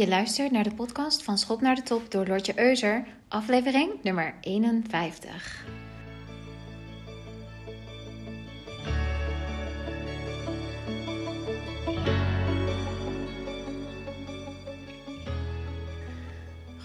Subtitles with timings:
[0.00, 4.34] Je luistert naar de podcast van Schop naar de Top door Lortje Euser, aflevering nummer
[4.40, 5.64] 51.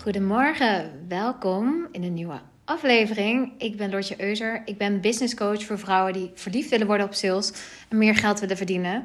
[0.01, 3.51] Goedemorgen, welkom in een nieuwe aflevering.
[3.57, 4.61] Ik ben Lortje Euser.
[4.65, 7.53] Ik ben business coach voor vrouwen die verliefd willen worden op sales
[7.89, 9.03] en meer geld willen verdienen.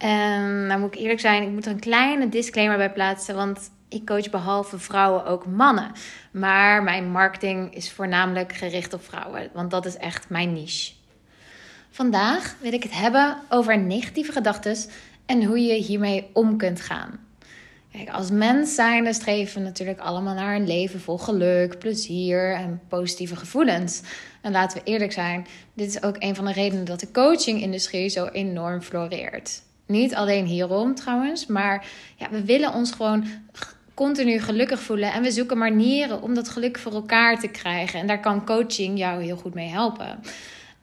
[0.00, 3.70] En nou moet ik eerlijk zijn, ik moet er een kleine disclaimer bij plaatsen, want
[3.88, 5.92] ik coach behalve vrouwen ook mannen.
[6.30, 10.92] Maar mijn marketing is voornamelijk gericht op vrouwen, want dat is echt mijn niche.
[11.90, 14.76] Vandaag wil ik het hebben over negatieve gedachten
[15.26, 17.18] en hoe je hiermee om kunt gaan.
[17.92, 22.80] Kijk, als mens zijn, streven we natuurlijk allemaal naar een leven vol geluk, plezier en
[22.88, 24.02] positieve gevoelens.
[24.40, 28.08] En laten we eerlijk zijn, dit is ook een van de redenen dat de coaching-industrie
[28.08, 29.62] zo enorm floreert.
[29.90, 31.86] Niet alleen hierom trouwens, maar
[32.16, 33.24] ja, we willen ons gewoon
[33.94, 35.12] continu gelukkig voelen.
[35.12, 38.00] En we zoeken manieren om dat geluk voor elkaar te krijgen.
[38.00, 40.20] En daar kan coaching jou heel goed mee helpen.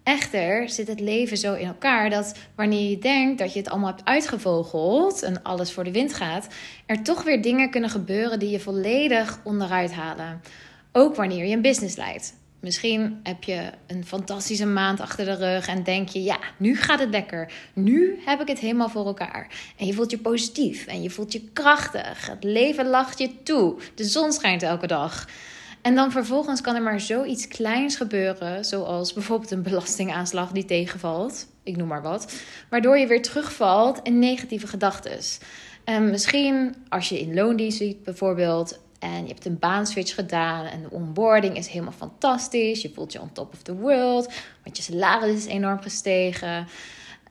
[0.03, 3.89] Echter zit het leven zo in elkaar dat wanneer je denkt dat je het allemaal
[3.89, 6.47] hebt uitgevogeld en alles voor de wind gaat,
[6.85, 10.41] er toch weer dingen kunnen gebeuren die je volledig onderuit halen.
[10.91, 12.33] Ook wanneer je een business leidt.
[12.67, 16.99] Misschien heb je een fantastische maand achter de rug en denk je, ja, nu gaat
[16.99, 17.51] het lekker.
[17.73, 19.47] Nu heb ik het helemaal voor elkaar.
[19.77, 22.27] En je voelt je positief en je voelt je krachtig.
[22.27, 23.75] Het leven lacht je toe.
[23.95, 25.27] De zon schijnt elke dag.
[25.81, 31.47] En dan vervolgens kan er maar zoiets kleins gebeuren, zoals bijvoorbeeld een belastingaanslag die tegenvalt,
[31.63, 32.33] ik noem maar wat,
[32.69, 35.19] waardoor je weer terugvalt in negatieve gedachten.
[35.83, 40.81] En misschien als je in loondienst ziet bijvoorbeeld en je hebt een baanswitch gedaan en
[40.81, 44.83] de onboarding is helemaal fantastisch, je voelt je on top of the world, want je
[44.83, 46.67] salaris is enorm gestegen.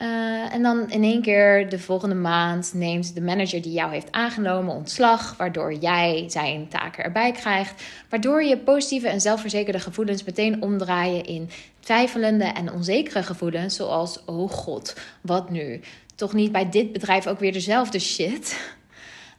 [0.03, 4.13] Uh, en dan in één keer de volgende maand neemt de manager die jou heeft
[4.13, 10.63] aangenomen ontslag, waardoor jij zijn taken erbij krijgt, waardoor je positieve en zelfverzekerde gevoelens meteen
[10.63, 15.81] omdraaien in twijfelende en onzekere gevoelens, zoals oh god, wat nu?
[16.15, 18.75] Toch niet bij dit bedrijf ook weer dezelfde shit?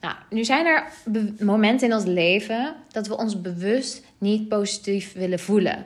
[0.01, 0.87] Nou, nu zijn er
[1.39, 5.85] momenten in ons leven dat we ons bewust niet positief willen voelen.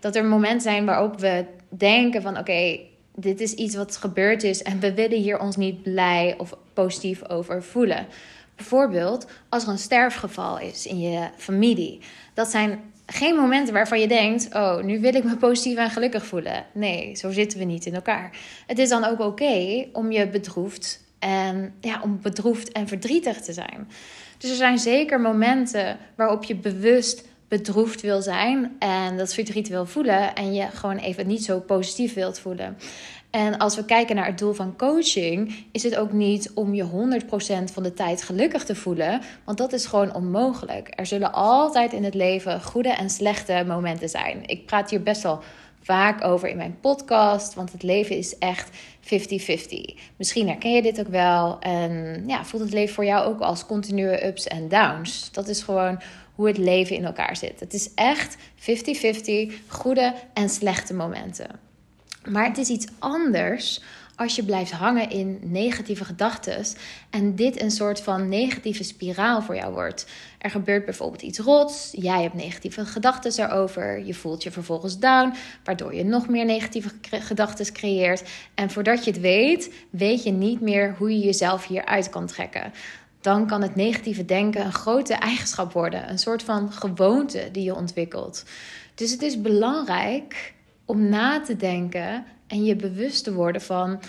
[0.00, 2.78] Dat er momenten zijn waarop we denken van oké,
[3.14, 7.28] dit is iets wat gebeurd is en we willen hier ons niet blij of positief
[7.28, 8.06] over voelen.
[8.56, 12.00] Bijvoorbeeld als er een sterfgeval is in je familie.
[12.34, 16.26] Dat zijn geen momenten waarvan je denkt: Oh, nu wil ik me positief en gelukkig
[16.26, 16.64] voelen.
[16.72, 18.36] Nee, zo zitten we niet in elkaar.
[18.66, 23.52] Het is dan ook oké om je bedroefd en ja, om bedroefd en verdrietig te
[23.52, 23.88] zijn.
[24.38, 29.86] Dus er zijn zeker momenten waarop je bewust bedroefd wil zijn en dat verdriet wil
[29.86, 32.76] voelen en je gewoon even niet zo positief wilt voelen.
[33.30, 36.84] En als we kijken naar het doel van coaching, is het ook niet om je
[36.84, 40.92] 100% van de tijd gelukkig te voelen, want dat is gewoon onmogelijk.
[40.96, 44.42] Er zullen altijd in het leven goede en slechte momenten zijn.
[44.46, 45.42] Ik praat hier best wel
[45.82, 48.76] vaak over in mijn podcast, want het leven is echt
[49.08, 49.98] 50-50.
[50.16, 53.66] Misschien herken je dit ook wel en ja, voelt het leven voor jou ook als
[53.66, 55.28] continue ups en downs.
[55.32, 56.00] Dat is gewoon
[56.34, 57.60] hoe het leven in elkaar zit.
[57.60, 61.48] Het is echt 50-50 goede en slechte momenten.
[62.28, 63.80] Maar het is iets anders
[64.18, 66.64] als je blijft hangen in negatieve gedachten
[67.10, 70.06] en dit een soort van negatieve spiraal voor jou wordt.
[70.38, 75.34] Er gebeurt bijvoorbeeld iets rots, jij hebt negatieve gedachten erover, je voelt je vervolgens down,
[75.64, 78.22] waardoor je nog meer negatieve gedachten creëert.
[78.54, 82.72] En voordat je het weet, weet je niet meer hoe je jezelf hieruit kan trekken.
[83.20, 87.74] Dan kan het negatieve denken een grote eigenschap worden, een soort van gewoonte die je
[87.74, 88.44] ontwikkelt.
[88.94, 94.00] Dus het is belangrijk om na te denken en je bewust te worden van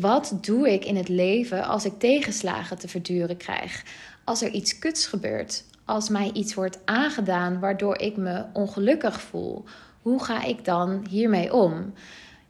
[0.00, 3.84] wat doe ik in het leven als ik tegenslagen te verduren krijg?
[4.24, 9.64] Als er iets kuts gebeurt, als mij iets wordt aangedaan waardoor ik me ongelukkig voel,
[10.02, 11.92] hoe ga ik dan hiermee om?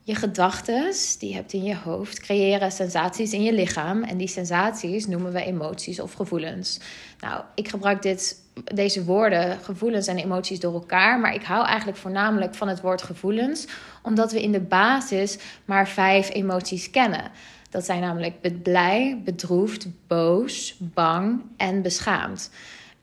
[0.05, 4.03] Je gedachten, die hebt in je hoofd, creëren sensaties in je lichaam.
[4.03, 6.81] En die sensaties noemen we emoties of gevoelens.
[7.21, 8.37] Nou, ik gebruik dit,
[8.75, 11.21] deze woorden, gevoelens en emoties door elkaar.
[11.21, 13.67] Maar ik hou eigenlijk voornamelijk van het woord gevoelens,
[14.03, 17.31] omdat we in de basis maar vijf emoties kennen.
[17.71, 22.51] Dat zijn namelijk blij, bedroefd, boos, bang en beschaamd.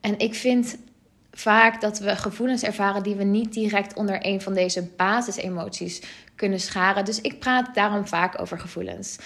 [0.01, 0.77] En ik vind
[1.31, 6.01] vaak dat we gevoelens ervaren die we niet direct onder een van deze basisemoties
[6.35, 7.05] kunnen scharen.
[7.05, 9.17] Dus ik praat daarom vaak over gevoelens.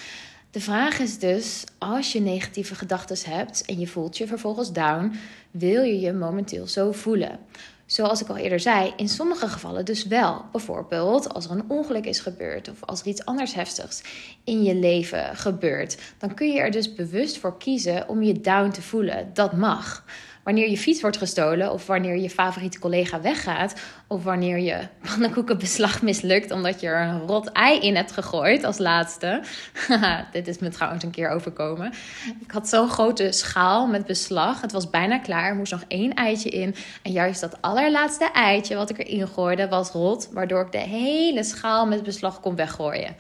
[0.52, 5.14] De vraag is dus, als je negatieve gedachten hebt en je voelt je vervolgens down,
[5.52, 7.40] wil je je momenteel zo voelen?
[7.86, 10.46] zoals ik al eerder zei, in sommige gevallen dus wel.
[10.52, 14.02] Bijvoorbeeld als er een ongeluk is gebeurd of als er iets anders heftigs
[14.44, 15.98] in je leven gebeurt.
[16.18, 19.30] Dan kun je er dus bewust voor kiezen om je down te voelen.
[19.34, 20.06] Dat mag
[20.44, 23.74] wanneer je fiets wordt gestolen of wanneer je favoriete collega weggaat
[24.08, 28.78] of wanneer je pannenkoekenbeslag mislukt omdat je er een rot ei in hebt gegooid als
[28.78, 29.42] laatste.
[30.32, 31.94] Dit is me trouwens een keer overkomen.
[32.40, 34.62] Ik had zo'n grote schaal met beslag.
[34.62, 35.50] Het was bijna klaar.
[35.50, 36.76] Er moest nog één eitje in.
[37.02, 41.44] En juist dat allerlaatste eitje wat ik erin gooide was rot, waardoor ik de hele
[41.44, 43.16] schaal met beslag kon weggooien.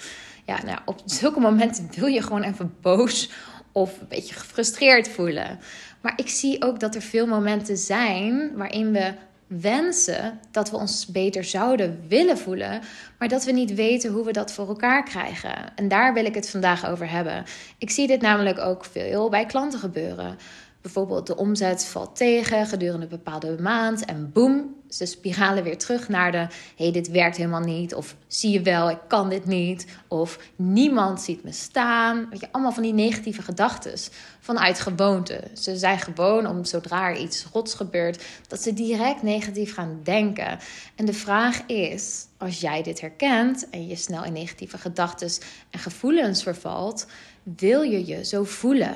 [0.46, 3.30] Ja, nou, op zulke momenten wil je gewoon even boos
[3.72, 5.60] of een beetje gefrustreerd voelen.
[6.04, 9.14] Maar ik zie ook dat er veel momenten zijn waarin we
[9.48, 12.82] wensen dat we ons beter zouden willen voelen,
[13.20, 15.76] maar dat we niet weten hoe we dat voor elkaar krijgen.
[15.76, 17.44] En daar wil ik het vandaag over hebben.
[17.78, 20.38] Ik zie dit namelijk ook veel bij klanten gebeuren.
[20.84, 26.10] Bijvoorbeeld de omzet valt tegen gedurende een bepaalde maand en boem, ze spiralen weer terug
[26.10, 29.88] naar de hey, dit werkt helemaal niet of zie je wel, ik kan dit niet
[30.08, 32.30] of niemand ziet me staan.
[32.30, 33.94] Weet je, allemaal van die negatieve gedachten
[34.40, 35.44] vanuit gewoonte.
[35.54, 40.60] Ze zijn gewoon om zodra er iets rots gebeurt, dat ze direct negatief gaan denken.
[40.96, 45.30] En de vraag is, als jij dit herkent en je snel in negatieve gedachten
[45.70, 47.08] en gevoelens vervalt,
[47.44, 48.96] wil je je zo voelen?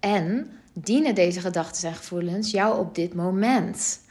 [0.00, 4.02] En dienen deze gedachten en gevoelens jou op dit moment?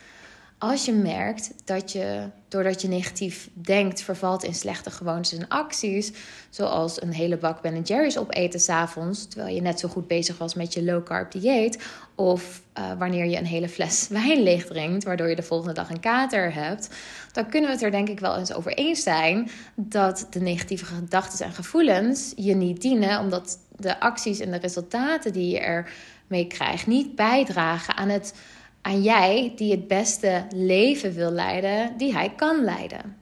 [0.64, 6.12] Als je merkt dat je, doordat je negatief denkt, vervalt in slechte gewoontes en acties,
[6.50, 10.54] zoals een hele bak Ben Jerry's opeten s'avonds, terwijl je net zo goed bezig was
[10.54, 11.84] met je low carb dieet,
[12.16, 15.90] of uh, wanneer je een hele fles wijn leeg drinkt, waardoor je de volgende dag
[15.90, 16.90] een kater hebt,
[17.32, 20.86] dan kunnen we het er denk ik wel eens over eens zijn dat de negatieve
[20.86, 25.92] gedachten en gevoelens je niet dienen, omdat de acties en de resultaten die je er
[26.28, 28.34] mee krijgt niet bijdragen aan, het,
[28.82, 33.18] aan jij die het beste leven wil leiden die hij kan leiden.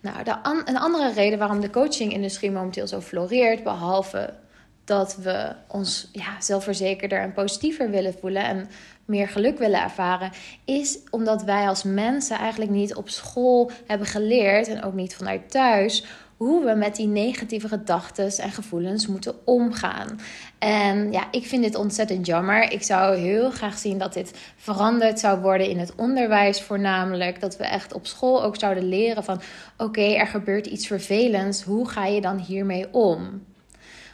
[0.00, 4.34] Nou, de een andere reden waarom de coaching-industrie momenteel zo floreert, behalve
[4.84, 8.68] dat we ons ja, zelfverzekerder en positiever willen voelen en
[9.04, 10.30] meer geluk willen ervaren,
[10.64, 15.50] is omdat wij als mensen eigenlijk niet op school hebben geleerd en ook niet vanuit
[15.50, 16.04] thuis
[16.36, 20.20] hoe we met die negatieve gedachten en gevoelens moeten omgaan.
[20.58, 22.72] En ja, ik vind dit ontzettend jammer.
[22.72, 27.40] Ik zou heel graag zien dat dit veranderd zou worden in het onderwijs voornamelijk.
[27.40, 29.40] Dat we echt op school ook zouden leren van
[29.76, 31.62] oké, er gebeurt iets vervelends.
[31.62, 33.44] Hoe ga je dan hiermee om?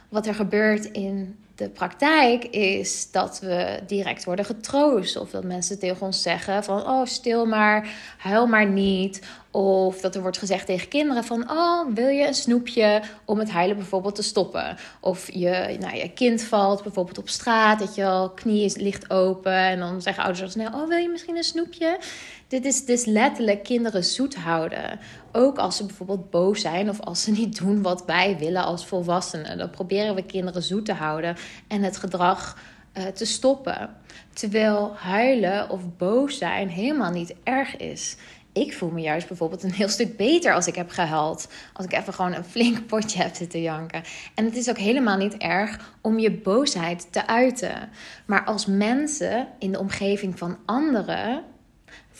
[0.09, 5.17] Wat er gebeurt in de praktijk is dat we direct worden getroost.
[5.17, 9.21] Of dat mensen tegen ons zeggen van oh stil maar, huil maar niet.
[9.51, 13.49] Of dat er wordt gezegd tegen kinderen van oh wil je een snoepje om het
[13.49, 14.77] huilen bijvoorbeeld te stoppen.
[14.99, 19.53] Of je, nou, je kind valt bijvoorbeeld op straat, dat je al knie ligt open.
[19.53, 21.99] En dan zeggen ouders snel oh wil je misschien een snoepje.
[22.51, 24.99] Dit is dus letterlijk kinderen zoet houden.
[25.31, 28.85] Ook als ze bijvoorbeeld boos zijn of als ze niet doen wat wij willen als
[28.85, 29.57] volwassenen.
[29.57, 31.35] Dan proberen we kinderen zoet te houden
[31.67, 32.57] en het gedrag
[32.93, 33.89] uh, te stoppen.
[34.33, 38.15] Terwijl huilen of boos zijn helemaal niet erg is.
[38.53, 41.47] Ik voel me juist bijvoorbeeld een heel stuk beter als ik heb gehuild.
[41.73, 44.03] Als ik even gewoon een flink potje heb zitten janken.
[44.35, 47.89] En het is ook helemaal niet erg om je boosheid te uiten.
[48.25, 51.43] Maar als mensen in de omgeving van anderen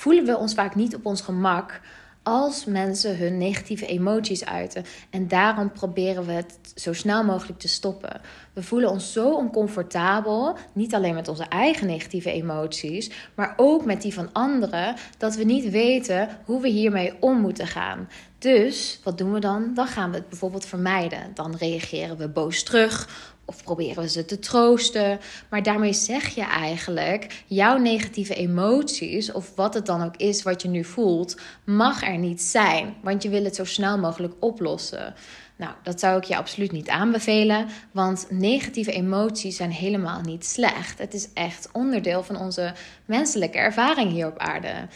[0.01, 1.81] voelen we ons vaak niet op ons gemak
[2.23, 4.85] als mensen hun negatieve emoties uiten.
[5.09, 8.21] En daarom proberen we het zo snel mogelijk te stoppen.
[8.53, 14.01] We voelen ons zo oncomfortabel, niet alleen met onze eigen negatieve emoties, maar ook met
[14.01, 18.09] die van anderen, dat we niet weten hoe we hiermee om moeten gaan.
[18.37, 19.73] Dus wat doen we dan?
[19.73, 21.31] Dan gaan we het bijvoorbeeld vermijden.
[21.33, 23.09] Dan reageren we boos terug
[23.51, 25.19] of proberen we ze te troosten.
[25.49, 30.61] Maar daarmee zeg je eigenlijk: jouw negatieve emoties, of wat het dan ook is wat
[30.61, 32.95] je nu voelt, mag er niet zijn.
[33.03, 35.13] Want je wil het zo snel mogelijk oplossen.
[35.57, 40.99] Nou, dat zou ik je absoluut niet aanbevelen, want negatieve emoties zijn helemaal niet slecht.
[40.99, 42.73] Het is echt onderdeel van onze
[43.05, 44.87] menselijke ervaring hier op aarde.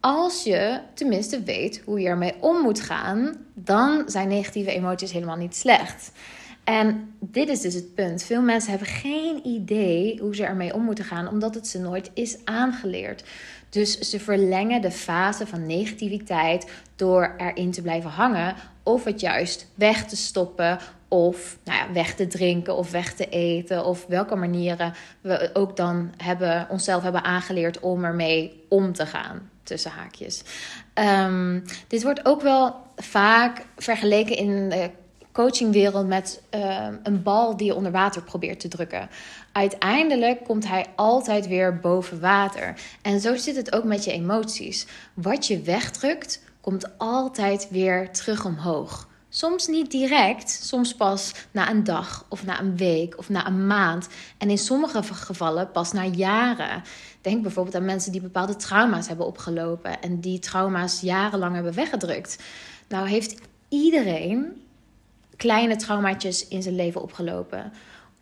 [0.00, 5.36] Als je tenminste weet hoe je ermee om moet gaan, dan zijn negatieve emoties helemaal
[5.36, 6.12] niet slecht.
[6.64, 8.22] En dit is dus het punt.
[8.22, 12.10] Veel mensen hebben geen idee hoe ze ermee om moeten gaan, omdat het ze nooit
[12.14, 13.24] is aangeleerd.
[13.68, 19.66] Dus ze verlengen de fase van negativiteit door erin te blijven hangen, of het juist
[19.74, 20.78] weg te stoppen,
[21.08, 25.76] of nou ja, weg te drinken of weg te eten, of welke manieren we ook
[25.76, 29.50] dan hebben, onszelf hebben aangeleerd om ermee om te gaan.
[29.62, 30.42] Tussen haakjes.
[30.94, 34.90] Um, dit wordt ook wel vaak vergeleken in de
[35.34, 39.08] coachingwereld met uh, een bal die je onder water probeert te drukken.
[39.52, 42.74] Uiteindelijk komt hij altijd weer boven water.
[43.02, 44.86] En zo zit het ook met je emoties.
[45.14, 49.08] Wat je wegdrukt, komt altijd weer terug omhoog.
[49.28, 53.66] Soms niet direct, soms pas na een dag of na een week of na een
[53.66, 54.08] maand.
[54.38, 56.82] En in sommige gevallen pas na jaren.
[57.20, 62.38] Denk bijvoorbeeld aan mensen die bepaalde trauma's hebben opgelopen en die trauma's jarenlang hebben weggedrukt.
[62.88, 64.62] Nou heeft iedereen
[65.36, 67.72] kleine traumaatjes in zijn leven opgelopen.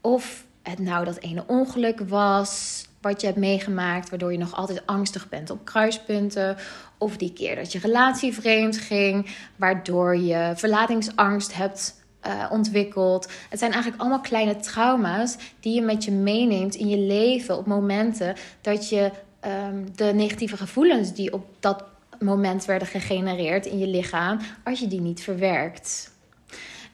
[0.00, 4.86] Of het nou dat ene ongeluk was, wat je hebt meegemaakt, waardoor je nog altijd
[4.86, 6.56] angstig bent op kruispunten.
[6.98, 13.28] Of die keer dat je relatie vreemd ging, waardoor je verlatingsangst hebt uh, ontwikkeld.
[13.48, 17.66] Het zijn eigenlijk allemaal kleine trauma's die je met je meeneemt in je leven op
[17.66, 19.10] momenten dat je
[19.68, 21.84] um, de negatieve gevoelens die op dat
[22.18, 26.11] moment werden gegenereerd in je lichaam, als je die niet verwerkt.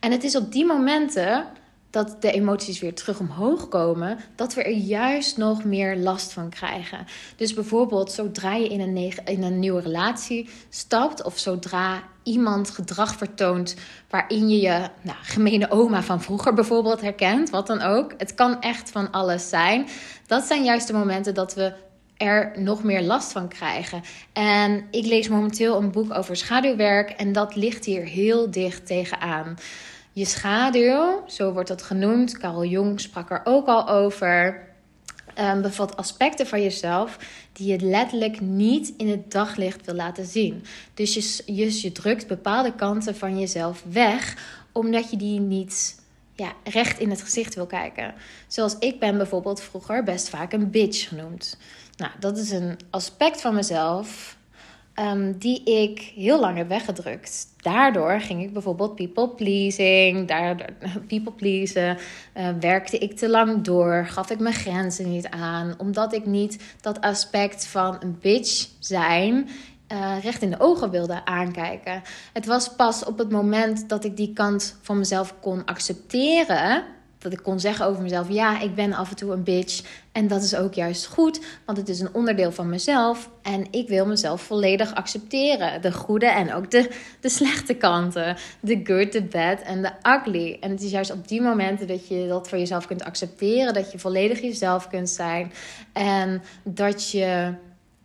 [0.01, 1.47] En het is op die momenten
[1.91, 6.49] dat de emoties weer terug omhoog komen, dat we er juist nog meer last van
[6.49, 7.07] krijgen.
[7.37, 13.17] Dus bijvoorbeeld zodra je in een, in een nieuwe relatie stapt, of zodra iemand gedrag
[13.17, 13.77] vertoont
[14.11, 18.15] waarin je je nou, gemene oma van vroeger bijvoorbeeld herkent, wat dan ook.
[18.19, 19.87] Het kan echt van alles zijn.
[20.27, 21.73] Dat zijn juist de momenten dat we
[22.19, 24.03] er nog meer last van krijgen.
[24.33, 29.57] En ik lees momenteel een boek over schaduwwerk en dat ligt hier heel dicht tegenaan.
[30.13, 34.67] Je schaduw, zo wordt dat genoemd, Carl Jung sprak er ook al over,
[35.39, 37.19] um, bevat aspecten van jezelf
[37.53, 40.65] die je letterlijk niet in het daglicht wil laten zien.
[40.95, 44.37] Dus je, je, je drukt bepaalde kanten van jezelf weg,
[44.73, 46.03] omdat je die niet
[46.35, 48.15] ja, recht in het gezicht wil kijken.
[48.47, 51.59] Zoals ik ben bijvoorbeeld vroeger best vaak een bitch genoemd.
[51.99, 54.37] Nou, dat is een aspect van mezelf
[55.01, 57.47] um, die ik heel lang heb weggedrukt.
[57.57, 60.67] Daardoor ging ik bijvoorbeeld people pleasing, daardoor,
[61.09, 61.99] people pleasen,
[62.37, 66.77] uh, werkte ik te lang door, gaf ik mijn grenzen niet aan, omdat ik niet
[66.81, 69.49] dat aspect van een bitch zijn
[69.93, 72.03] uh, recht in de ogen wilde aankijken.
[72.33, 76.85] Het was pas op het moment dat ik die kant van mezelf kon accepteren
[77.19, 79.83] dat ik kon zeggen over mezelf: ja, ik ben af en toe een bitch.
[80.13, 83.31] En dat is ook juist goed, want het is een onderdeel van mezelf.
[83.43, 85.83] En ik wil mezelf volledig accepteren.
[85.83, 88.37] De goede en ook de, de slechte kanten.
[88.61, 90.57] De good, de bad en de ugly.
[90.61, 93.75] En het is juist op die momenten dat je dat voor jezelf kunt accepteren.
[93.75, 95.53] Dat je volledig jezelf kunt zijn.
[95.93, 97.55] En dat je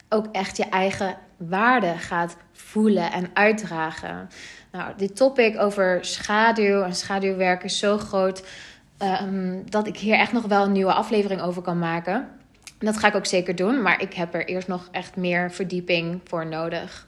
[0.09, 4.29] ook echt je eigen waarde gaat voelen en uitdragen.
[4.71, 8.43] Nou, dit topic over schaduw en schaduwwerk is zo groot
[8.97, 12.27] Ehm, dat ik hier echt nog wel een nieuwe aflevering over kan maken.
[12.79, 16.21] Dat ga ik ook zeker doen, maar ik heb er eerst nog echt meer verdieping
[16.23, 17.07] voor nodig.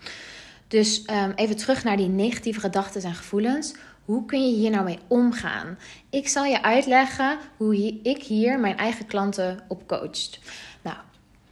[0.67, 3.75] Dus um, even terug naar die negatieve gedachten en gevoelens.
[4.05, 5.77] Hoe kun je hier nou mee omgaan?
[6.09, 10.29] Ik zal je uitleggen hoe ik hier mijn eigen klanten op coach.
[10.81, 10.97] Nou,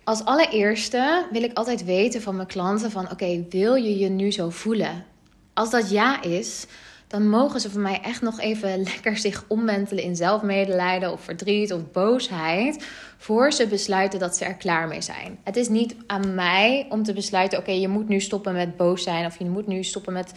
[0.03, 4.31] als allereerste wil ik altijd weten van mijn klanten van oké, wil je je nu
[4.31, 5.05] zo voelen?
[5.53, 6.65] Als dat ja is,
[7.13, 11.73] dan mogen ze van mij echt nog even lekker zich omwentelen in zelfmedelijden of verdriet
[11.73, 12.87] of boosheid.
[13.17, 15.37] Voor ze besluiten dat ze er klaar mee zijn.
[15.43, 19.03] Het is niet aan mij om te besluiten: oké, je moet nu stoppen met boos
[19.03, 19.25] zijn.
[19.25, 20.33] Of je moet nu stoppen met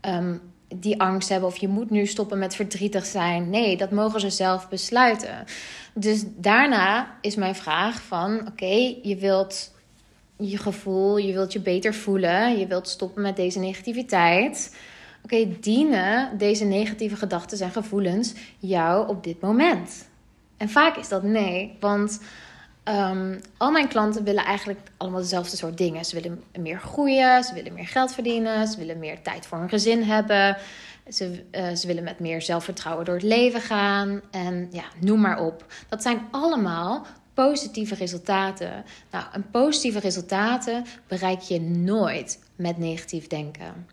[0.00, 0.40] um,
[0.74, 1.48] die angst hebben.
[1.48, 3.50] Of je moet nu stoppen met verdrietig zijn.
[3.50, 5.44] Nee, dat mogen ze zelf besluiten.
[5.94, 9.72] Dus daarna is mijn vraag: van oké, je wilt
[10.38, 12.58] je gevoel, je wilt je beter voelen.
[12.58, 14.70] Je wilt stoppen met deze negativiteit
[15.24, 20.08] Oké, dienen deze negatieve gedachten en gevoelens jou op dit moment?
[20.56, 22.20] En vaak is dat nee, want
[22.84, 26.04] um, al mijn klanten willen eigenlijk allemaal dezelfde soort dingen.
[26.04, 29.68] Ze willen meer groeien, ze willen meer geld verdienen, ze willen meer tijd voor hun
[29.68, 30.56] gezin hebben.
[31.08, 34.20] Ze, uh, ze willen met meer zelfvertrouwen door het leven gaan.
[34.30, 35.66] En ja, noem maar op.
[35.88, 38.84] Dat zijn allemaal positieve resultaten.
[39.10, 43.86] Nou, een positieve resultaten bereik je nooit met negatief denken.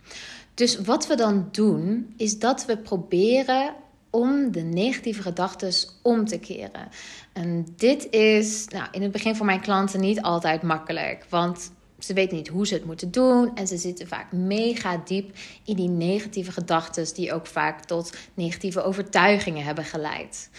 [0.53, 3.73] Dus wat we dan doen, is dat we proberen
[4.09, 6.89] om de negatieve gedachten om te keren.
[7.33, 12.13] En dit is nou, in het begin voor mijn klanten niet altijd makkelijk, want ze
[12.13, 15.89] weten niet hoe ze het moeten doen en ze zitten vaak mega diep in die
[15.89, 20.49] negatieve gedachten, die ook vaak tot negatieve overtuigingen hebben geleid.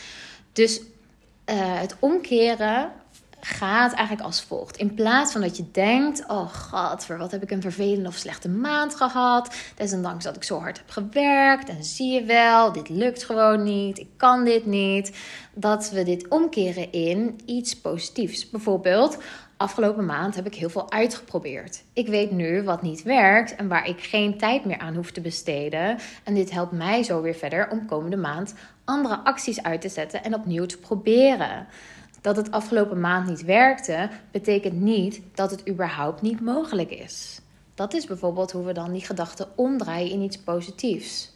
[0.52, 0.84] Dus uh,
[1.80, 2.92] het omkeren
[3.44, 4.76] gaat eigenlijk als volgt.
[4.76, 8.14] In plaats van dat je denkt: Oh god, voor wat heb ik een vervelende of
[8.14, 9.54] slechte maand gehad.
[9.76, 11.68] Desondanks dat ik zo hard heb gewerkt.
[11.68, 13.98] En zie je wel, dit lukt gewoon niet.
[13.98, 15.16] Ik kan dit niet.
[15.54, 18.50] Dat we dit omkeren in iets positiefs.
[18.50, 19.18] Bijvoorbeeld,
[19.56, 21.82] afgelopen maand heb ik heel veel uitgeprobeerd.
[21.92, 25.20] Ik weet nu wat niet werkt en waar ik geen tijd meer aan hoef te
[25.20, 25.98] besteden.
[26.24, 30.24] En dit helpt mij zo weer verder om komende maand andere acties uit te zetten
[30.24, 31.66] en opnieuw te proberen.
[32.22, 37.40] Dat het afgelopen maand niet werkte, betekent niet dat het überhaupt niet mogelijk is.
[37.74, 41.30] Dat is bijvoorbeeld hoe we dan die gedachten omdraaien in iets positiefs.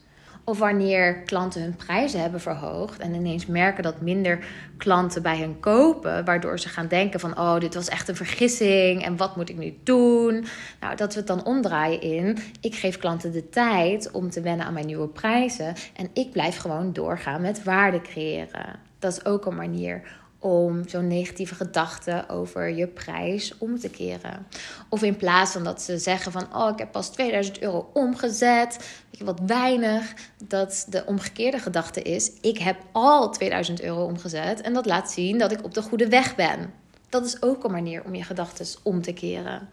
[0.44, 4.44] Of wanneer klanten hun prijzen hebben verhoogd en ineens merken dat minder
[4.76, 9.04] klanten bij hen kopen, waardoor ze gaan denken van oh, dit was echt een vergissing
[9.04, 10.46] en wat moet ik nu doen?
[10.80, 14.66] Nou, dat we het dan omdraaien in ik geef klanten de tijd om te wennen
[14.66, 18.78] aan mijn nieuwe prijzen en ik blijf gewoon doorgaan met waarde creëren.
[18.98, 20.02] Dat is ook een manier
[20.46, 24.46] om zo'n negatieve gedachte over je prijs om te keren.
[24.88, 29.00] Of in plaats van dat ze zeggen van oh ik heb pas 2000 euro omgezet,
[29.18, 34.86] wat weinig, dat de omgekeerde gedachte is ik heb al 2000 euro omgezet en dat
[34.86, 36.72] laat zien dat ik op de goede weg ben.
[37.08, 39.68] Dat is ook een manier om je gedachten om te keren.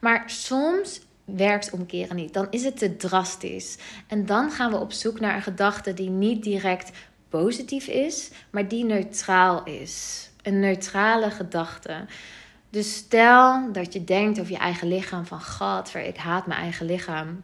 [0.00, 2.34] Maar soms werkt omkeren niet.
[2.34, 3.78] Dan is het te drastisch.
[4.06, 6.90] En dan gaan we op zoek naar een gedachte die niet direct
[7.42, 10.28] positief is, maar die neutraal is.
[10.42, 12.06] Een neutrale gedachte.
[12.70, 16.86] Dus stel dat je denkt over je eigen lichaam van God, ik haat mijn eigen
[16.86, 17.42] lichaam.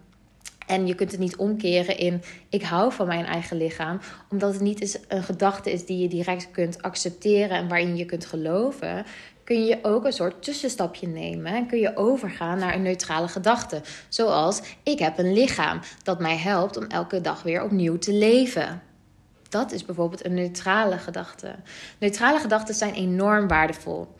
[0.66, 4.62] En je kunt het niet omkeren in ik hou van mijn eigen lichaam, omdat het
[4.62, 9.04] niet een gedachte is die je direct kunt accepteren en waarin je kunt geloven.
[9.44, 13.82] Kun je ook een soort tussenstapje nemen en kun je overgaan naar een neutrale gedachte.
[14.08, 18.89] Zoals ik heb een lichaam dat mij helpt om elke dag weer opnieuw te leven.
[19.50, 21.54] Dat is bijvoorbeeld een neutrale gedachte.
[21.98, 24.14] Neutrale gedachten zijn enorm waardevol.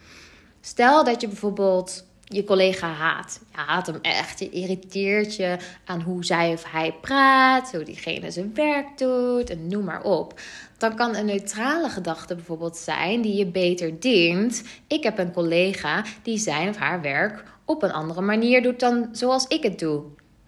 [0.61, 3.41] Stel dat je bijvoorbeeld je collega haat.
[3.51, 4.39] Je haat hem echt.
[4.39, 9.67] Je irriteert je aan hoe zij of hij praat, hoe diegene zijn werk doet en
[9.67, 10.41] noem maar op.
[10.79, 14.63] Dan kan een neutrale gedachte bijvoorbeeld zijn die je beter dient.
[14.87, 19.09] Ik heb een collega die zijn of haar werk op een andere manier doet dan
[19.13, 20.03] zoals ik het doe.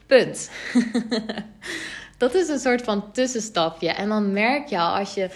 [0.07, 0.51] Punt.
[2.23, 3.88] dat is een soort van tussenstapje.
[3.88, 5.29] En dan merk je al als je,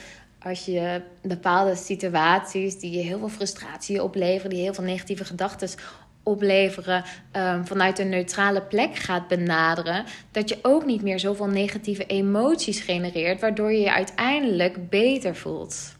[0.42, 5.68] als je bepaalde situaties die je heel veel frustratie opleveren, die heel veel negatieve gedachten
[6.22, 12.06] opleveren, um, vanuit een neutrale plek gaat benaderen, dat je ook niet meer zoveel negatieve
[12.06, 15.94] emoties genereert, waardoor je je uiteindelijk beter voelt.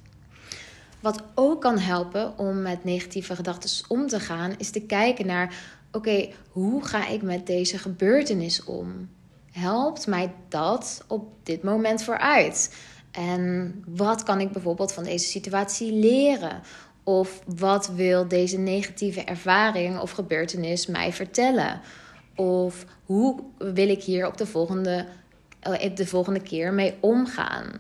[1.01, 5.55] Wat ook kan helpen om met negatieve gedachten om te gaan, is te kijken naar:
[5.93, 9.09] oké, hoe ga ik met deze gebeurtenis om?
[9.57, 12.77] Helpt mij dat op dit moment vooruit?
[13.11, 16.63] En wat kan ik bijvoorbeeld van deze situatie leren?
[17.05, 21.81] Of wat wil deze negatieve ervaring of gebeurtenis mij vertellen?
[22.35, 25.07] Of hoe wil ik hier op de volgende,
[25.61, 27.73] eh, de volgende keer mee omgaan?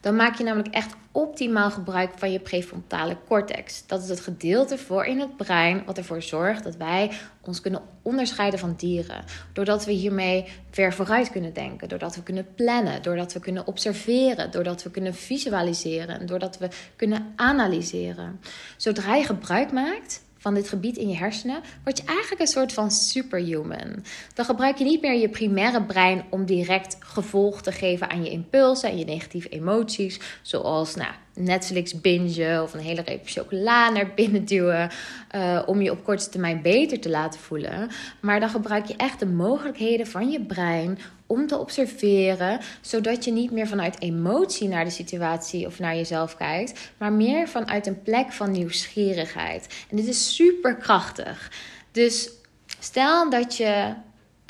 [0.00, 3.86] Dan maak je namelijk echt optimaal gebruik van je prefrontale cortex.
[3.86, 7.82] Dat is het gedeelte voor in het brein wat ervoor zorgt dat wij ons kunnen
[8.02, 9.24] onderscheiden van dieren.
[9.52, 14.50] Doordat we hiermee ver vooruit kunnen denken, doordat we kunnen plannen, doordat we kunnen observeren,
[14.50, 18.40] doordat we kunnen visualiseren en doordat we kunnen analyseren.
[18.76, 22.72] Zodra je gebruik maakt van dit gebied in je hersenen, word je eigenlijk een soort
[22.72, 24.04] van superhuman.
[24.34, 28.30] Dan gebruik je niet meer je primaire brein om direct gevolg te geven aan je
[28.30, 34.14] impulsen en je negatieve emoties, zoals nou, Netflix bingen of een hele reep chocola naar
[34.14, 34.90] binnen duwen
[35.34, 37.88] uh, om je op korte termijn beter te laten voelen.
[38.20, 43.32] Maar dan gebruik je echt de mogelijkheden van je brein om te observeren, zodat je
[43.32, 48.02] niet meer vanuit emotie naar de situatie of naar jezelf kijkt, maar meer vanuit een
[48.02, 49.86] plek van nieuwsgierigheid.
[49.90, 51.52] En dit is super krachtig.
[51.92, 52.30] Dus
[52.78, 53.94] stel dat je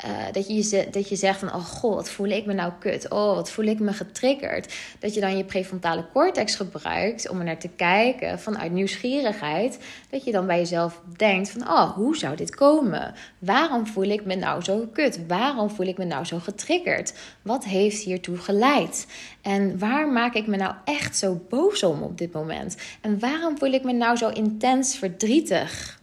[0.05, 3.09] uh, dat, je, dat je zegt van, oh god, wat voel ik me nou kut?
[3.09, 4.73] Oh, wat voel ik me getriggerd?
[4.99, 9.79] Dat je dan je prefrontale cortex gebruikt om er naar te kijken vanuit nieuwsgierigheid.
[10.09, 13.13] Dat je dan bij jezelf denkt van, oh, hoe zou dit komen?
[13.39, 15.27] Waarom voel ik me nou zo kut?
[15.27, 17.13] Waarom voel ik me nou zo getriggerd?
[17.41, 19.07] Wat heeft hiertoe geleid?
[19.41, 22.77] En waar maak ik me nou echt zo boos om op dit moment?
[23.01, 25.99] En waarom voel ik me nou zo intens verdrietig?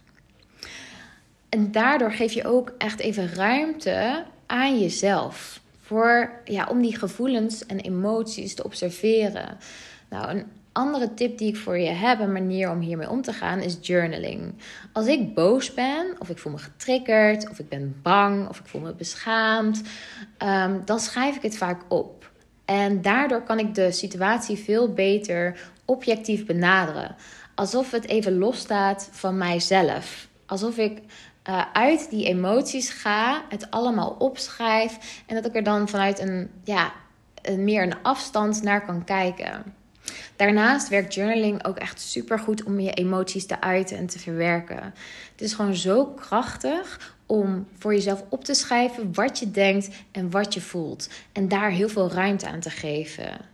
[1.49, 5.61] En daardoor geef je ook echt even ruimte aan jezelf.
[5.81, 9.57] Voor, ja, om die gevoelens en emoties te observeren.
[10.09, 13.33] Nou, een andere tip die ik voor je heb, een manier om hiermee om te
[13.33, 14.53] gaan, is journaling.
[14.91, 18.65] Als ik boos ben, of ik voel me getriggerd, of ik ben bang, of ik
[18.65, 19.81] voel me beschaamd,
[20.37, 22.31] ehm, dan schrijf ik het vaak op.
[22.65, 27.15] En daardoor kan ik de situatie veel beter objectief benaderen.
[27.55, 30.27] alsof het even losstaat van mijzelf.
[30.45, 31.01] Alsof ik
[31.49, 36.49] uh, uit die emoties ga, het allemaal opschrijf en dat ik er dan vanuit een,
[36.63, 36.93] ja,
[37.41, 39.63] een meer een afstand naar kan kijken.
[40.35, 44.83] Daarnaast werkt journaling ook echt super goed om je emoties te uiten en te verwerken.
[45.31, 50.31] Het is gewoon zo krachtig om voor jezelf op te schrijven wat je denkt en
[50.31, 51.09] wat je voelt.
[51.31, 53.48] En daar heel veel ruimte aan te geven.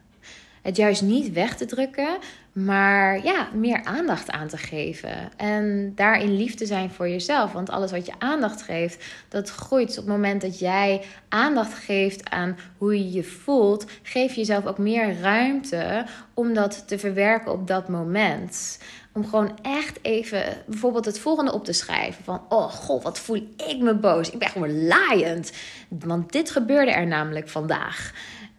[0.66, 2.18] Het juist niet weg te drukken,
[2.52, 5.38] maar ja, meer aandacht aan te geven.
[5.38, 7.52] En daarin lief te zijn voor jezelf.
[7.52, 9.90] Want alles wat je aandacht geeft, dat groeit.
[9.90, 14.66] op het moment dat jij aandacht geeft aan hoe je je voelt, geef je jezelf
[14.66, 18.80] ook meer ruimte om dat te verwerken op dat moment.
[19.14, 22.24] Om gewoon echt even bijvoorbeeld het volgende op te schrijven.
[22.24, 24.30] Van, oh god, wat voel ik me boos.
[24.30, 25.52] Ik ben gewoon laaiend.
[25.90, 28.14] Want dit gebeurde er namelijk vandaag.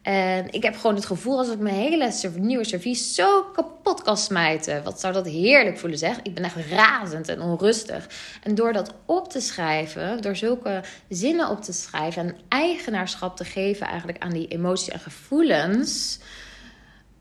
[0.07, 4.17] En ik heb gewoon het gevoel alsof ik mijn hele nieuwe servies zo kapot kan
[4.17, 4.83] smijten.
[4.85, 6.19] Wat zou dat heerlijk voelen, zeg.
[6.23, 8.09] Ik ben echt razend en onrustig.
[8.43, 13.45] En door dat op te schrijven, door zulke zinnen op te schrijven en eigenaarschap te
[13.45, 16.19] geven eigenlijk aan die emoties en gevoelens,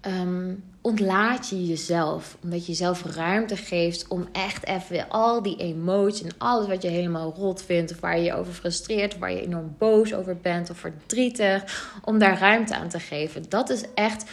[0.08, 2.38] um, ontlaat je jezelf.
[2.44, 6.88] Omdat je jezelf ruimte geeft om echt even al die emoties en alles wat je
[6.88, 10.70] helemaal rot vindt, of waar je je over frustreert, waar je enorm boos over bent
[10.70, 13.46] of verdrietig, om daar ruimte aan te geven.
[13.50, 14.26] Dat is echt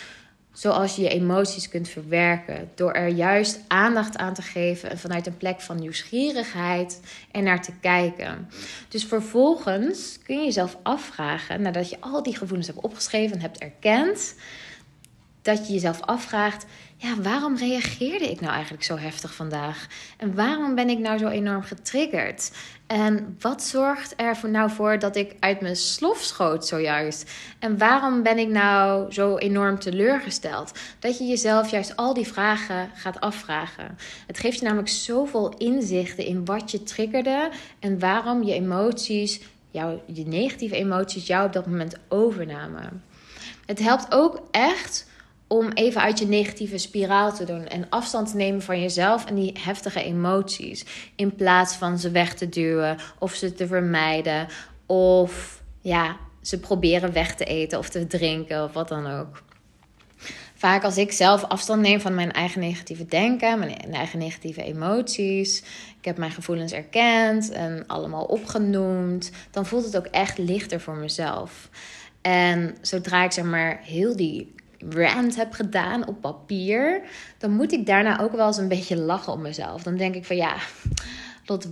[0.53, 2.71] zoals je je emoties kunt verwerken.
[2.75, 7.63] Door er juist aandacht aan te geven en vanuit een plek van nieuwsgierigheid er naar
[7.63, 8.49] te kijken.
[8.89, 13.59] Dus vervolgens kun je jezelf afvragen, nadat je al die gevoelens hebt opgeschreven en hebt
[13.59, 14.35] erkend
[15.43, 19.87] dat je jezelf afvraagt: ja, waarom reageerde ik nou eigenlijk zo heftig vandaag?
[20.17, 22.51] En waarom ben ik nou zo enorm getriggerd?
[22.87, 27.31] En wat zorgt er nou voor dat ik uit mijn slof schoot zojuist?
[27.59, 30.73] En waarom ben ik nou zo enorm teleurgesteld?
[30.99, 33.99] Dat je jezelf juist al die vragen gaat afvragen.
[34.27, 40.03] Het geeft je namelijk zoveel inzichten in wat je triggerde en waarom je emoties, jouw,
[40.07, 43.03] je negatieve emoties, jou op dat moment overnamen.
[43.67, 45.11] Het helpt ook echt
[45.53, 49.35] om even uit je negatieve spiraal te doen en afstand te nemen van jezelf en
[49.35, 50.85] die heftige emoties.
[51.17, 54.49] In plaats van ze weg te duwen of ze te vermijden
[54.87, 59.43] of ja, ze proberen weg te eten of te drinken of wat dan ook.
[60.55, 65.59] Vaak als ik zelf afstand neem van mijn eigen negatieve denken, mijn eigen negatieve emoties,
[65.99, 70.97] ik heb mijn gevoelens erkend en allemaal opgenoemd, dan voelt het ook echt lichter voor
[70.97, 71.69] mezelf.
[72.21, 74.55] En zodra ik zeg maar heel die
[74.91, 77.03] rant heb gedaan op papier,
[77.39, 79.83] dan moet ik daarna ook wel eens een beetje lachen om mezelf.
[79.83, 80.55] Dan denk ik van ja,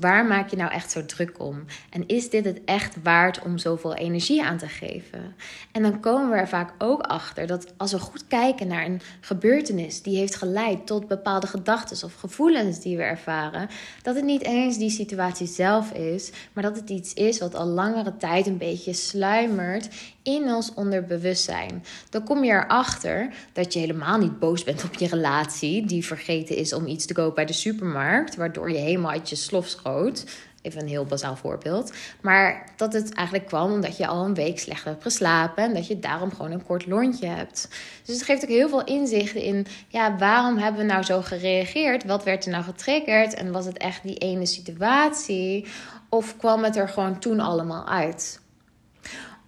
[0.01, 1.65] waar maak je nou echt zo druk om?
[1.91, 5.35] En is dit het echt waard om zoveel energie aan te geven?
[5.73, 9.01] En dan komen we er vaak ook achter dat als we goed kijken naar een
[9.21, 13.69] gebeurtenis die heeft geleid tot bepaalde gedachten of gevoelens die we ervaren,
[14.03, 17.67] dat het niet eens die situatie zelf is, maar dat het iets is wat al
[17.67, 19.89] langere tijd een beetje sluimert
[20.23, 21.85] in ons onderbewustzijn.
[22.11, 26.57] Dan kom je erachter dat je helemaal niet boos bent op je relatie, die vergeten
[26.57, 30.25] is om iets te kopen bij de supermarkt, waardoor je helemaal uit je slof schoot.
[30.63, 31.93] Even een heel bazaal voorbeeld.
[32.21, 35.65] Maar dat het eigenlijk kwam omdat je al een week slecht hebt geslapen.
[35.65, 37.69] En dat je daarom gewoon een kort lontje hebt.
[38.05, 39.67] Dus het geeft ook heel veel inzichten in.
[39.89, 42.05] Ja, waarom hebben we nou zo gereageerd?
[42.05, 43.35] Wat werd er nou getriggerd?
[43.35, 45.67] En was het echt die ene situatie?
[46.09, 48.41] Of kwam het er gewoon toen allemaal uit?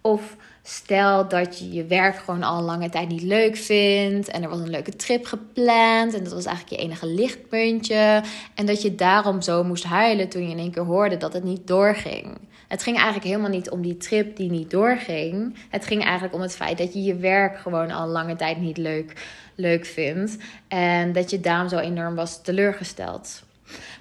[0.01, 4.27] Of Stel dat je je werk gewoon al een lange tijd niet leuk vindt.
[4.27, 6.13] En er was een leuke trip gepland.
[6.13, 8.23] En dat was eigenlijk je enige lichtpuntje.
[8.55, 11.43] En dat je daarom zo moest huilen toen je in één keer hoorde dat het
[11.43, 12.37] niet doorging.
[12.67, 15.55] Het ging eigenlijk helemaal niet om die trip die niet doorging.
[15.69, 18.77] Het ging eigenlijk om het feit dat je je werk gewoon al lange tijd niet
[18.77, 19.13] leuk,
[19.55, 20.37] leuk vindt.
[20.67, 23.43] En dat je daarom zo enorm was teleurgesteld.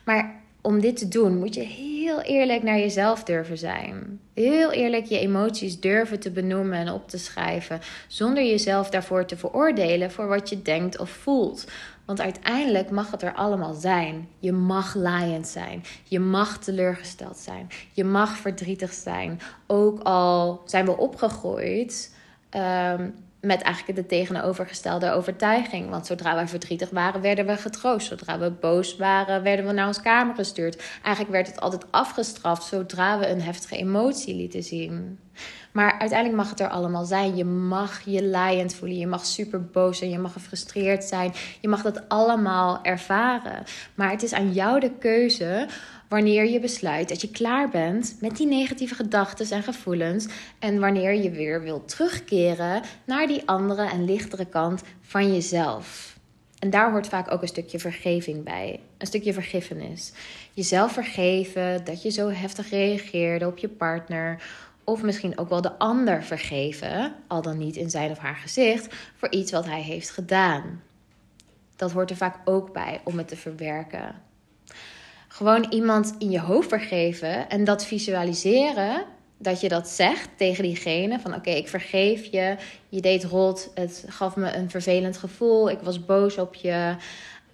[0.05, 4.21] Maar om dit te doen, moet je heel eerlijk naar jezelf durven zijn.
[4.35, 9.37] Heel eerlijk je emoties durven te benoemen en op te schrijven, zonder jezelf daarvoor te
[9.37, 11.67] veroordelen voor wat je denkt of voelt.
[12.05, 14.29] Want uiteindelijk mag het er allemaal zijn.
[14.39, 15.85] Je mag laaiend zijn.
[16.05, 17.69] Je mag teleurgesteld zijn.
[17.93, 19.41] Je mag verdrietig zijn.
[19.67, 22.17] Ook al zijn we opgegroeid
[22.51, 23.09] ehm,
[23.43, 25.91] met eigenlijk de tegenovergestelde overtuiging.
[25.91, 28.07] Want zodra we verdrietig waren, werden we getroost.
[28.07, 30.83] Zodra we boos waren, werden we naar ons kamer gestuurd.
[31.03, 35.19] Eigenlijk werd het altijd afgestraft zodra we een heftige emotie lieten zien.
[35.73, 37.37] Maar uiteindelijk mag het er allemaal zijn.
[37.37, 38.99] Je mag je laaiend voelen.
[38.99, 40.11] Je mag super boos zijn.
[40.11, 41.33] Je mag gefrustreerd zijn.
[41.61, 43.65] Je mag dat allemaal ervaren.
[43.95, 45.69] Maar het is aan jou de keuze
[46.13, 50.27] wanneer je besluit dat je klaar bent met die negatieve gedachten en gevoelens
[50.59, 56.17] en wanneer je weer wilt terugkeren naar die andere en lichtere kant van jezelf.
[56.59, 58.81] En daar hoort vaak ook een stukje vergeving bij.
[58.99, 60.13] Een stukje vergiffenis.
[60.53, 64.43] Jezelf vergeven dat je zo heftig reageerde op je partner.
[64.85, 68.95] Of misschien ook wel de ander vergeven, al dan niet in zijn of haar gezicht,
[69.17, 70.83] voor iets wat hij heeft gedaan.
[71.77, 74.31] Dat hoort er vaak ook bij om het te verwerken.
[75.33, 79.05] Gewoon iemand in je hoofd vergeven en dat visualiseren
[79.39, 81.21] dat je dat zegt tegen diegene.
[81.21, 82.57] Van oké, ik vergeef je.
[82.89, 83.71] Je deed rot.
[83.75, 85.71] Het gaf me een vervelend gevoel.
[85.71, 86.97] Ik was boos op je.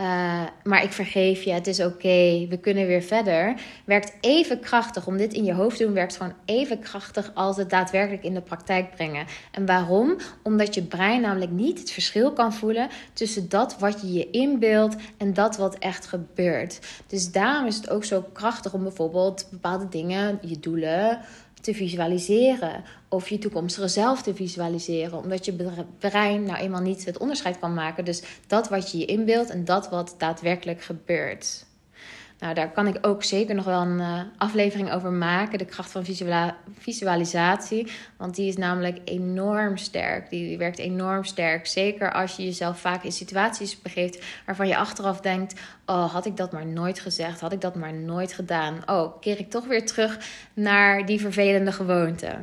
[0.01, 3.61] Uh, maar ik vergeef je, het is oké, we kunnen weer verder.
[3.85, 7.57] Werkt even krachtig om dit in je hoofd te doen, werkt gewoon even krachtig als
[7.57, 9.27] het daadwerkelijk in de praktijk brengen.
[9.53, 10.17] En waarom?
[10.43, 14.97] Omdat je brein namelijk niet het verschil kan voelen tussen dat wat je je inbeeldt
[15.17, 16.81] en dat wat echt gebeurt.
[17.07, 21.21] Dus daarom is het ook zo krachtig om bijvoorbeeld bepaalde dingen, je doelen,
[21.61, 22.85] te visualiseren.
[23.09, 25.19] Of je toekomstige zelf te visualiseren.
[25.19, 28.05] Omdat je brein nou eenmaal niet het onderscheid kan maken.
[28.05, 31.67] Dus dat wat je je inbeeldt en dat wat daadwerkelijk gebeurt.
[32.39, 35.59] Nou, daar kan ik ook zeker nog wel een uh, aflevering over maken.
[35.59, 36.05] De kracht van
[36.79, 37.93] visualisatie.
[38.17, 40.31] Want die is namelijk enorm sterk.
[40.31, 41.67] Die werkt enorm sterk.
[41.67, 46.37] Zeker als je jezelf vaak in situaties begeeft waarvan je achteraf denkt: Oh, had ik
[46.37, 47.41] dat maar nooit gezegd?
[47.41, 48.83] Had ik dat maar nooit gedaan?
[48.87, 50.19] Oh, keer ik toch weer terug
[50.55, 52.37] naar die vervelende gewoonte.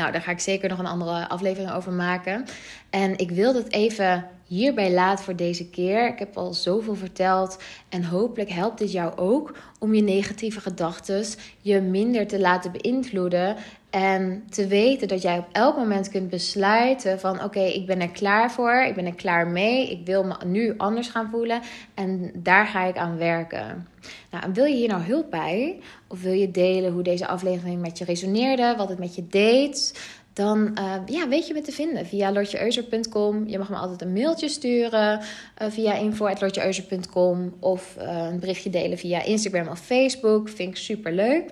[0.00, 2.44] Nou, daar ga ik zeker nog een andere aflevering over maken.
[2.90, 6.08] En ik wil het even hierbij laat voor deze keer.
[6.08, 7.58] Ik heb al zoveel verteld
[7.88, 11.24] en hopelijk helpt dit jou ook om je negatieve gedachten
[11.60, 13.56] je minder te laten beïnvloeden
[13.90, 18.10] en te weten dat jij op elk moment kunt besluiten van oké, ik ben er
[18.10, 21.60] klaar voor, ik ben er klaar mee, ik wil me nu anders gaan voelen
[21.94, 23.88] en daar ga ik aan werken.
[24.30, 25.80] Nou, wil je hier nou hulp bij?
[26.06, 30.00] Of wil je delen hoe deze aflevering met je resoneerde, wat het met je deed?
[30.32, 33.48] Dan uh, ja, weet je me te vinden via lotjeeuzer.com.
[33.48, 38.98] Je mag me altijd een mailtje sturen uh, via info.lotjeeuzer.com of uh, een berichtje delen
[38.98, 40.48] via Instagram of Facebook.
[40.48, 41.44] Vind ik super leuk.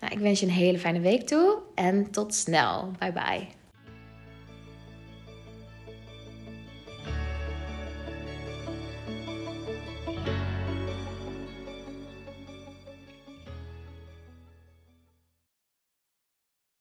[0.00, 2.90] Nou, ik wens je een hele fijne week toe en tot snel.
[2.98, 3.59] Bye bye.